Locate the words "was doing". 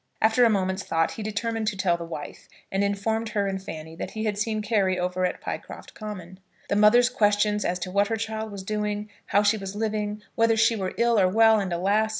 8.51-9.11